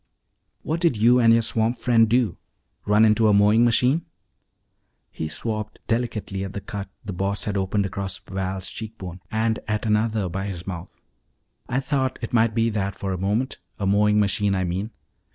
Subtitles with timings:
[0.63, 2.37] What did you and your swamp friend do
[2.87, 4.07] run into a mowing machine?"
[5.11, 9.59] He swabbed delicately at the cut the Boss had opened across Val's cheek bone, and
[9.67, 10.99] at another by his mouth.
[11.69, 14.89] "I thought it might be that for a moment a mowing machine, I mean.